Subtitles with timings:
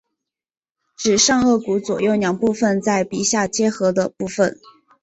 [0.97, 4.59] 指上腭骨左右两部份在鼻下接合的部份。